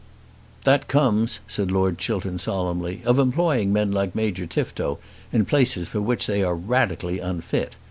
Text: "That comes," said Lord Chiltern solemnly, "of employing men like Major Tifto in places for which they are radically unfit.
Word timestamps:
"That 0.63 0.87
comes," 0.87 1.41
said 1.47 1.71
Lord 1.71 1.99
Chiltern 1.99 2.39
solemnly, 2.39 3.03
"of 3.05 3.19
employing 3.19 3.71
men 3.71 3.91
like 3.91 4.15
Major 4.15 4.47
Tifto 4.47 4.97
in 5.31 5.45
places 5.45 5.87
for 5.89 6.01
which 6.01 6.25
they 6.25 6.41
are 6.41 6.55
radically 6.55 7.19
unfit. 7.19 7.75